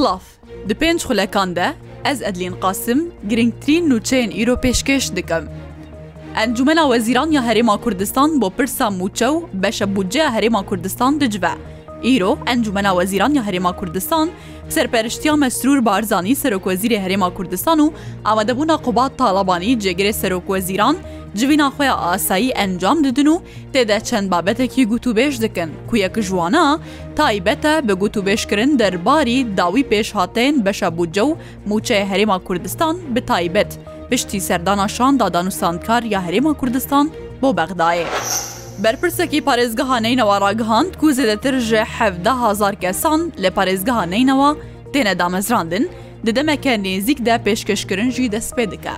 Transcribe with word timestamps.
Silav 0.00 0.20
Di 0.68 0.74
pênc 0.80 1.00
xulekan 1.06 1.56
de 1.56 1.66
ez 2.04 2.22
Edlên 2.22 2.52
Qasim 2.62 3.00
girngtirîn 3.28 3.90
nûçeyên 3.90 4.30
îro 4.42 4.54
pêşkeş 4.60 5.16
dikim. 5.16 5.44
Encumena 6.44 6.80
Wezîran 6.82 7.30
ya 7.32 7.42
Herêma 7.42 7.80
Kurdistan 7.80 8.40
bo 8.40 8.50
pirsa 8.50 8.84
Mûçew 8.90 9.42
beşe 9.52 9.96
buceya 9.96 10.28
Herêma 10.36 10.64
Kurdistan 10.66 11.20
dicive. 11.20 11.50
ئیرۆ 12.08 12.30
ئەنجومەنا 12.48 12.90
وەزیران 12.98 13.34
یا 13.36 13.42
هەرێما 13.48 13.72
کوردستان 13.80 14.28
سەرپەرشتیا 14.74 15.34
مەسرور 15.42 15.78
بارزانانی 15.88 16.34
سەرۆکوەزیری 16.42 16.96
هەرێما 17.04 17.28
کوردستان 17.36 17.78
و 17.82 17.92
ئامادەبوونا 18.26 18.76
قوبات 18.84 19.12
تاالبانی 19.20 19.78
جێگرێ 19.84 20.12
سەرۆکوەزیران 20.22 20.96
جوینا 21.38 21.68
خۆیان 21.76 21.98
ئاسایی 22.04 22.54
ئەنجام 22.58 22.98
ددن 23.06 23.26
و 23.26 23.36
تێدا 23.72 23.98
چەند 24.08 24.26
بابەتێکی 24.32 24.82
گوتوبێش 24.92 25.34
دکن 25.44 25.70
کو 25.88 25.94
یەک 26.04 26.16
ژوانە 26.28 26.64
تایبەتە 27.18 27.74
بە 27.86 27.94
گوتوبێشکردن 28.02 28.70
دەرباری 28.80 29.38
داوی 29.58 29.84
پێشهاتێن 29.92 30.54
بەشە 30.66 30.88
بودجە 30.96 31.24
و 31.30 31.36
موچەیە 31.70 32.06
هەرێما 32.10 32.38
کوردستان 32.46 32.94
بە 33.14 33.20
تایبەت 33.30 33.70
پشتی 34.12 34.40
سەرداناشان 34.48 35.12
دادانوسانکار 35.20 36.02
یا 36.12 36.20
هەرێما 36.26 36.52
کوردستان 36.60 37.06
بۆ 37.42 37.48
بەغدایە. 37.58 38.08
بەرپرسێکی 38.84 39.40
پارێزگەهانەینەوە 39.48 40.36
ڕاگەهاند 40.44 40.92
و 41.04 41.12
زێدەتر 41.16 41.54
ژێ 41.68 41.82
حەفدە 41.96 42.32
هزار 42.44 42.74
کەسان 42.82 43.20
لە 43.42 43.50
پارێزگەهانەینەوە 43.56 44.50
تێنە 44.92 45.14
دامەزراندن 45.20 45.84
ددەمەکە 46.26 46.72
نێزیکدا 46.84 47.34
پێشکەشکردنجی 47.46 48.30
دەستپێ 48.34 48.64
دکە. 48.72 48.94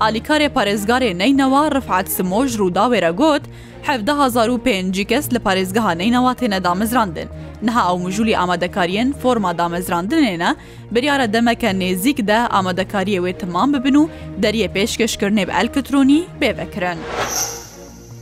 ئالیکارێ 0.00 0.48
پارێزگارێ 0.56 1.10
نینەوە 1.20 1.60
ڕفعات 1.76 2.06
سمۆژ 2.16 2.48
ڕووداوێرە 2.60 3.12
گوت، 3.20 3.44
1950 3.88 5.04
کەس 5.10 5.26
لە 5.34 5.38
پارێزگەهانەینەوە 5.46 6.32
تێنە 6.40 6.60
دامەزراندن. 6.66 7.28
نها 7.66 7.82
ئەو 7.88 7.96
مژولی 8.04 8.36
ئامادەکارین 8.38 9.08
فۆرما 9.20 9.52
دامەزراندنێنە 9.60 10.50
بریارە 10.94 11.26
دەمەکە 11.34 11.70
نێزیکدا 11.82 12.40
ئامادەکاریەوێ 12.54 13.32
تمام 13.42 13.68
ببن 13.74 13.96
و 14.00 14.04
دەریە 14.42 14.68
پێشکەشکردنێ 14.76 15.44
بە 15.48 15.52
ئەلکترۆنی 15.58 16.20
بێبەکرن. 16.40 16.98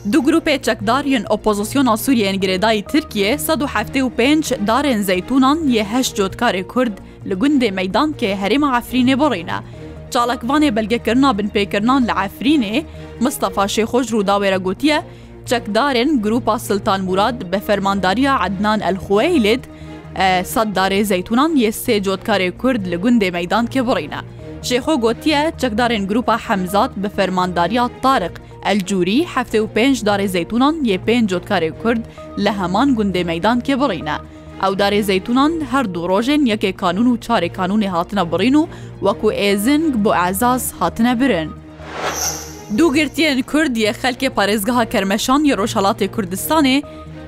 Du 0.05 0.19
grupê 0.23 0.59
çekdariyên 0.63 1.25
opozisyona 1.31 1.91
Sûriyên 1.97 2.35
girêdayî 2.41 2.83
Tirkiye 2.85 3.33
1975 3.49 4.51
darên 4.67 5.03
zeytûnan 5.03 5.59
yê 5.59 5.85
heş 5.85 6.13
cotkarê 6.13 6.67
Kurd 6.67 6.93
li 7.27 7.35
gundê 7.35 7.73
meydan 7.73 8.13
kê 8.13 8.37
herêma 8.37 8.79
Efrînê 8.79 9.19
borîne. 9.19 9.55
Çalekvanê 10.11 10.77
belgekirina 10.77 11.39
bin 11.39 11.49
pêkirinan 11.49 12.03
li 12.07 12.11
Efrînê, 12.11 12.85
Mustafa 13.21 13.65
Şêxoj 13.65 14.11
Rûdawê 14.13 14.51
re 14.53 14.57
gotiye, 14.57 15.03
çekdarên 15.47 16.23
grupa 16.23 16.59
Siltan 16.59 17.01
Murad 17.03 17.53
bi 17.53 17.59
fermandariya 17.59 18.41
Ednan 18.47 18.81
Elxueylid, 18.81 19.65
sad 20.45 20.77
darê 20.77 21.05
zeytûnan 21.05 21.57
yê 21.57 21.69
sê 21.71 22.03
cotkarê 22.03 22.59
Kurd 22.59 22.87
li 22.87 22.95
gundê 22.95 23.31
meydan 23.33 23.67
kê 23.67 23.87
borîne. 23.87 24.19
Şêxo 24.63 25.01
gotiye 25.01 25.53
çekdarên 25.59 26.07
grupa 26.07 26.39
Hemzat 26.39 26.97
bi 26.97 27.09
fermandariya 27.09 27.91
Tariq, 28.03 28.33
ئەلجووری 28.71 29.19
هەفتە 29.37 29.55
و 29.65 29.69
پێنج 29.77 29.97
دارێ 30.09 30.27
زەتونان 30.35 30.75
یە 30.91 30.99
پێنج 31.07 31.27
جۆتکارێک 31.35 31.75
کورد 31.83 32.03
لە 32.45 32.51
هەمان 32.61 32.89
گوندێ 32.99 33.23
مەدان 33.31 33.59
کێ 33.67 33.75
بڕینە. 33.81 34.17
ئەو 34.63 34.73
دارێ 34.81 35.01
زەتونان 35.09 35.53
هەردوو 35.73 36.09
ڕۆژێن 36.11 36.43
یەکێ 36.53 36.73
کانون 36.83 37.07
و 37.09 37.17
چارێ 37.27 37.49
کانونی 37.59 37.93
هاتنە 37.95 38.23
بڕین 38.31 38.55
و 38.59 38.69
وەکو 39.07 39.29
ئێزنگ 39.41 39.89
بۆ 40.03 40.11
ئازاز 40.21 40.63
هاتنە 40.81 41.13
برن. 41.21 41.49
دووگرتیان 42.79 43.39
کوردیە 43.51 43.93
خەلکێ 44.01 44.29
پارێزگەها 44.37 44.85
کەرمەشان 44.93 45.41
یە 45.51 45.55
ڕۆژهڵاتی 45.61 46.09
کوردستانێ 46.15 46.77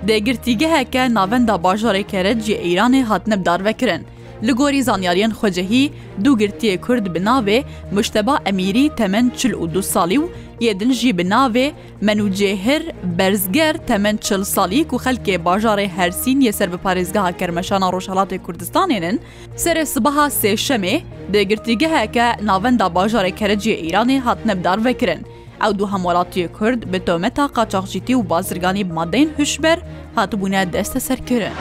دەگرتیگەهەکە 0.09 1.03
ناوەندا 1.17 1.55
باژارێکەرە 1.65 2.33
جێ 2.45 2.57
ئەیرانی 2.65 3.03
هاتنە 3.11 3.37
بدارڤەکردن. 3.43 4.03
Li 4.45 4.53
gorî 4.53 4.83
zanyariyên 4.83 5.31
xwecehî 5.31 5.93
du 6.25 6.39
girtiyê 6.39 6.81
Kurd 6.81 7.07
bi 7.15 7.19
navê 7.19 7.65
muşteba 7.95 8.39
emirî 8.47 8.89
temen 8.97 9.33
çil 9.37 9.53
û 9.53 9.75
du 9.75 9.83
salî 9.83 10.17
û 10.19 10.29
yedin 10.61 10.93
jî 10.93 11.19
bi 11.19 11.23
navê 11.23 11.71
menûcêhir 12.03 12.83
berzger 13.19 13.77
temen 13.87 14.17
çil 14.17 14.45
salî 14.45 14.89
ku 14.89 14.97
xelkê 14.97 15.37
bajarê 15.45 15.89
hersîn 15.89 16.41
yê 16.41 16.53
ser 16.53 16.73
bi 16.73 16.77
parêzgeha 16.77 17.37
kermeşana 17.39 17.87
Roşalatê 17.89 18.39
Kurdistanênin 18.43 19.19
serê 19.57 19.87
sibaha 19.87 20.27
sêşemê 20.27 21.01
dê 21.33 21.43
girtîgeheke 21.43 22.33
navenda 22.43 22.85
bajarê 22.85 23.33
kereciyê 23.35 23.77
Îranê 23.91 24.19
hat 24.21 24.47
nebdar 24.47 24.85
vekirin. 24.85 25.27
Ew 25.67 25.79
du 25.79 25.93
hemolatiye 25.93 26.49
Kurd 26.49 26.83
bi 26.93 27.05
tometa 27.05 27.45
qaçaxjîtî 27.49 28.13
û 28.15 28.29
bazirganî 28.31 28.85
madeyên 28.85 29.29
hişber 29.39 29.79
hatibûne 30.17 30.73
deste 30.73 31.01
serkirin. 31.01 31.53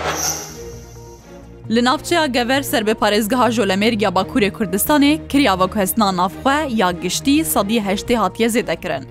Li 1.69 1.83
navçeya 1.83 2.25
gever 2.25 2.61
serbê 2.61 2.93
parêzgeha 2.93 3.51
Jolemêrgiya 3.51 4.15
Bakurê 4.15 4.51
Kurdistanê 4.53 5.27
kiriya 5.29 5.59
vekuhesna 5.59 6.17
navxwe 6.17 6.67
ya 6.75 6.91
giştî 6.91 7.45
sadî 7.45 7.77
heştê 7.77 8.15
hatiye 8.15 8.49
zêdekirin. 8.49 9.03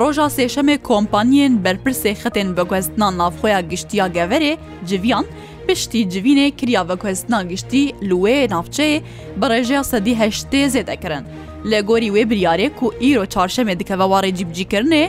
Roja 0.00 0.22
sêşemê 0.24 0.78
kompanyên 0.78 1.64
berpirsê 1.64 2.12
xetên 2.14 2.56
vekuhestina 2.56 3.18
navxweya 3.18 3.60
giştiya 3.60 4.06
geverê 4.06 4.56
civiyan, 4.86 5.26
piştî 5.68 5.98
civînê 5.98 6.50
kiriya 6.50 6.88
vekuhestina 6.88 7.42
giştî 7.42 7.86
li 8.02 8.14
wê 8.14 8.50
navçeyê 8.50 9.00
bi 9.36 9.44
rêjeya 9.46 9.84
sedî 9.84 10.10
heştê 10.14 10.64
zêdekirin. 10.68 11.22
Lê 11.64 11.80
gorî 11.82 12.06
wê 12.08 12.22
biryarê 12.30 12.70
ku 12.74 12.94
îro 13.00 13.24
çarşemê 13.24 13.78
dikeve 13.78 14.02
warê 14.04 14.30
cibcîkirinê, 14.38 15.08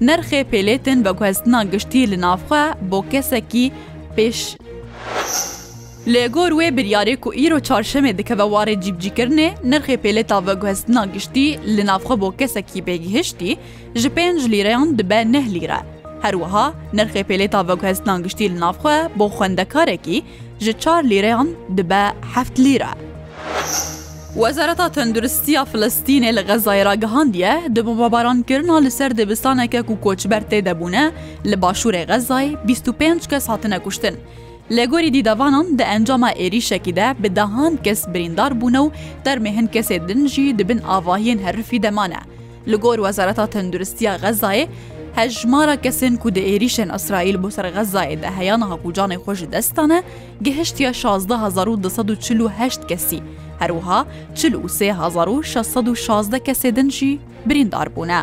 nerxê 0.00 0.42
pêlêtin 0.52 1.04
vekuhestina 1.04 1.64
giştî 1.64 2.10
li 2.10 2.20
navxwe 2.20 2.74
bo 2.90 3.02
kesekî 3.10 3.72
pêş 4.16 4.56
لێگۆر 6.12 6.50
وێ 6.58 6.68
بریارێک 6.76 7.22
و 7.26 7.30
ئیر 7.38 7.52
و 7.58 7.60
چارشەمێ 7.68 8.12
دکەوە 8.18 8.46
وارێ 8.54 8.74
جیبجیکردنێ 8.84 9.48
نرخێ 9.70 9.96
پێلێ 10.04 10.22
تاڤە 10.30 10.54
گوهست 10.60 10.86
ناگشتی 10.96 11.46
لە 11.76 11.82
نافخە 11.90 12.14
بۆ 12.22 12.28
کەسەکی 12.40 12.80
بێگیهشتی 12.86 13.52
ji 14.02 14.08
پێنج 14.16 14.38
لیرەیان 14.52 14.88
دبە 14.98 15.20
نە 15.34 15.40
لیرە. 15.54 15.80
هەروەها 16.24 16.66
نرخێ 16.98 17.22
پێلێ 17.28 17.48
تاڤە 17.54 17.74
گوهست 17.80 18.02
ناگشتی 18.10 18.46
لە 18.52 18.56
نافخە 18.64 18.96
بۆ 19.18 19.26
خوێندەکارێکی 19.36 20.18
ji 20.64 20.68
چار 20.82 21.02
لیرەیان 21.10 21.48
دبە 21.78 22.04
هەفت 22.34 22.56
لیرە. 22.64 22.92
Wezareta 24.42 24.88
Tenduristiya 24.96 25.62
Filistînê 25.70 26.30
li 26.36 26.42
Xezayra 26.48 26.94
gihandiye 26.94 27.52
di 27.74 27.80
bombabarankirin 27.86 28.70
li 28.84 28.90
ser 28.90 29.10
dibistaneke 29.18 29.82
ku 29.88 29.94
koçber 30.04 30.42
tê 30.50 30.58
debûne 30.68 31.04
li 31.50 31.56
başûrê 31.64 32.02
Xezay 32.10 32.46
25 32.68 33.26
kes 33.26 33.44
hatine 33.50 33.78
kuştin. 33.78 34.14
لە 34.76 34.84
گۆری 34.92 35.10
دیدەوانان 35.16 35.66
دە 35.78 35.84
ئەنجامە 35.90 36.30
عێریشەکی 36.40 36.92
دە 36.98 37.06
بدەهان 37.22 37.74
کەس 37.84 38.00
بریندار 38.12 38.52
بوونە 38.60 38.80
و 38.86 38.92
دەرمێهن 39.26 39.68
کەسێ 39.74 39.96
دنجی 40.08 40.52
دبن 40.58 40.80
ئاواهیên 40.88 41.38
هەرفی 41.44 41.78
دەمانە 41.84 42.22
li 42.70 42.76
گۆر 42.84 42.98
وەزارەتا 43.04 43.46
تەندروستیا 43.54 44.12
غەزایە 44.22 44.66
hejmara 45.18 45.76
kesên 45.84 46.14
ku 46.22 46.28
di 46.34 46.40
êrîşên 46.54 46.90
İsraîl 46.98 47.36
bo 47.42 47.50
ser 47.50 47.66
Xezayê 47.78 48.16
de 48.22 48.28
heyana 48.38 48.66
hakucanê 48.72 49.16
xwe 49.24 49.34
ji 49.34 49.46
destan 49.52 49.90
e, 49.90 50.02
gihiştiya 50.42 50.92
16 51.04 52.86
kesî. 52.88 53.18
Herwiha 53.58 54.06
çil 54.34 54.52
û 54.64 54.66
sê 54.78 54.88
1616 55.86 56.40
kesê 56.48 56.76
din 56.76 56.90
jî 56.90 57.18
birîndar 57.46 57.88
bûne. 57.96 58.20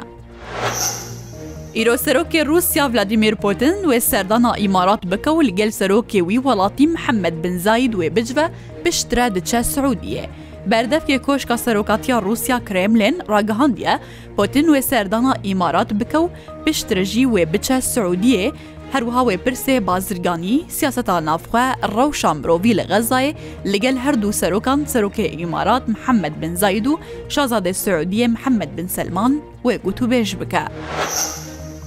ئیرۆ 1.78 1.96
سەرۆکی 2.06 2.42
رووسیا 2.50 2.84
ڤلادیمیر 2.92 3.36
پۆتن 3.44 3.76
وێ 3.90 4.00
سەردانا 4.12 4.52
ئیمارات 4.62 5.02
بکە 5.12 5.28
و 5.36 5.44
لەگەل 5.50 5.72
سەرۆکی 5.80 6.22
وی 6.28 6.38
وڵاتی 6.46 6.88
محەممەد 6.96 7.34
بنزایی 7.44 7.90
دوێ 7.94 8.10
بجوە 8.16 8.46
پشترا 8.84 9.28
دچە 9.38 9.60
سعودیە. 9.74 10.26
بەردەفکێ 10.72 11.18
کۆشکە 11.28 11.56
سەرۆکاتیا 11.66 12.18
رووسیا 12.28 12.58
کرێملێن 12.68 13.16
ڕگەهاندە 13.32 13.94
پۆتن 14.38 14.66
وێ 14.74 14.82
سەردانا 14.92 15.34
ئیمارات 15.48 15.90
بکە 16.00 16.16
و 16.24 16.28
پشترژی 16.66 17.26
وێ 17.34 17.44
بچە 17.54 17.78
سعودیە، 17.94 18.46
هەروها 18.94 19.22
وێ 19.28 19.36
پرسێ 19.46 19.76
بازرگانی 19.90 20.56
سیاستا 20.78 21.16
نافخوا 21.30 21.66
ڕەوشە 21.96 22.32
مرۆڤی 22.40 22.74
لە 22.80 22.84
غەزایە 22.92 23.34
لەگەل 23.72 23.98
هەردوو 24.06 24.38
سەرۆکان 24.42 24.80
سەرۆکێ 24.94 25.28
ئیمارات 25.40 25.84
محەممەد 25.94 26.36
بنزاید 26.42 26.86
و 26.92 27.00
شازادە 27.34 27.72
سعودیە 27.84 28.28
محەممەد 28.36 28.72
بن 28.78 28.88
سلمان 28.98 29.34
وێ 29.66 29.76
گوتوبێژ 29.86 30.30
بکە. 30.42 30.64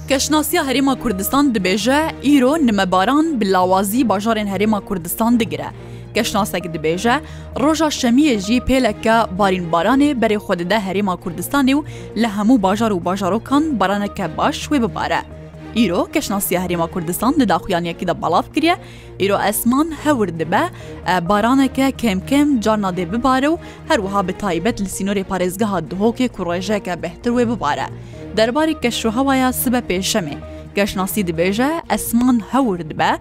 Keşnasiya 0.09 0.63
Herêma 0.65 0.99
Kurdistan 0.99 1.53
dibêje 1.53 2.11
îro 2.23 2.65
nimebaran 2.65 3.41
bi 3.41 3.51
lawazî 3.51 4.07
bajarên 4.09 4.47
Herêma 4.47 4.85
Kurdistan 4.85 5.39
digire. 5.39 5.65
Keşnasek 6.13 6.63
dibêje, 6.65 7.19
roja 7.59 7.85
şemiyê 7.87 8.37
jî 8.39 8.59
pêleke 8.59 9.25
barînbaranê 9.39 10.21
berê 10.21 10.35
xwedide 10.37 10.75
Herêma 10.75 11.15
Kurdistanê 11.19 11.73
û 11.73 11.83
li 12.17 12.27
hemû 12.27 12.61
bajar 12.61 12.91
û 12.91 13.05
bajarokan 13.05 13.79
baraneke 13.79 14.37
baş 14.37 14.67
wê 14.67 14.81
bibare. 14.89 15.19
Îro 15.75 16.05
keşnasiya 16.13 16.65
Herêma 16.65 16.87
Kurdistan 16.91 17.35
di 17.39 17.49
daxuyaniyekî 17.49 18.07
de 18.07 18.21
balav 18.21 18.43
kiriye, 18.55 18.77
îro 19.19 19.39
esman 19.49 19.91
hewir 20.03 20.39
dibe, 20.39 20.61
baraneke 21.29 21.91
kemkem 21.91 22.59
carna 22.61 22.89
dê 22.89 23.11
bibare 23.11 23.45
û 23.47 23.57
her 23.87 23.97
wiha 23.97 24.27
bi 24.27 24.37
taybet 24.37 24.81
li 24.81 24.85
sînorê 24.85 25.23
parêzgeha 25.23 25.89
dihokê 25.91 26.27
ku 26.27 26.45
rojeke 26.45 27.03
behtir 27.03 27.29
wê 27.31 27.55
bibare. 27.55 27.85
دەرباری 28.39 28.75
گەشتوهوایە 28.85 29.47
سبە 29.63 29.81
پێشەمێ. 29.89 30.37
گەشتناسی 30.77 31.21
دibêje 31.29 31.71
ئەسمان 31.91 32.37
هەور 32.51 32.79
dibe 32.89 33.11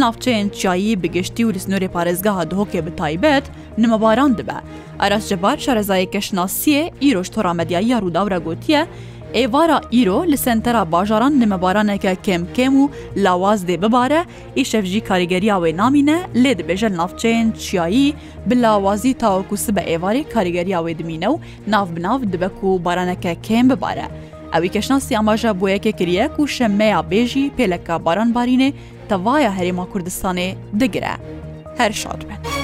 navçeyên 0.00 0.48
çiyayî 0.58 0.94
bi 1.02 1.08
giştî 1.16 1.42
û 1.48 1.50
li 1.54 1.60
snorê 1.66 1.88
parêzgeha 1.96 2.42
dihokê 2.50 2.80
bi 2.86 2.92
taybet 3.00 3.44
nimebaran 3.82 4.32
dibe. 4.38 4.58
Eras 5.06 5.24
Cebar 5.30 5.56
şerezayê 5.64 6.06
keşnasiyê 6.16 6.82
îroj 7.08 7.28
tora 7.34 7.52
medyayî 7.60 7.96
rûdawra 8.04 8.38
gotiye, 8.46 8.82
Êvara 9.42 9.78
îro 10.00 10.18
li 10.32 10.36
sentera 10.46 10.92
bajaran 10.92 11.34
nimebaraneke 11.40 12.12
kemkêm 12.26 12.74
û 12.82 12.82
lawaz 13.24 13.60
dê 13.68 13.76
bibare, 13.82 14.22
îşev 14.62 14.84
jî 14.92 15.00
karîgeriya 15.10 15.56
wê 15.62 15.70
namîne 15.80 16.18
lê 16.42 16.52
dibêje 16.58 16.88
navçeyên 17.00 17.48
çiyayî 17.62 18.14
bi 18.48 18.54
lawazî 18.62 19.14
tawku 19.14 19.56
sibe 19.56 19.80
êvarê 19.80 20.22
karîgeriya 20.34 20.78
wê 20.86 20.98
dimîne 20.98 21.26
û 21.34 21.36
nav 21.72 21.86
binav 21.96 22.20
dibe 22.32 22.48
ku 22.60 22.82
baraneke 22.84 23.32
kêm 23.48 23.76
bibare. 23.76 24.04
ئەوی 24.52 24.70
کەشناسی 24.74 25.16
ئاماژە 25.16 25.50
بۆ 25.60 25.66
یەکێ 25.76 25.92
کریەک 26.00 26.32
و 26.40 26.46
شەمەیە 26.56 27.00
بێژی 27.10 27.52
پێلەکە 27.58 27.94
باران 28.04 28.30
بارینێ 28.36 28.70
تەواە 29.08 29.50
هەرێما 29.58 29.84
کوردستانێ 29.92 30.48
دەگرە 30.80 31.14
هەر 31.78 31.92
شاد 32.02 32.20
بن. 32.28 32.57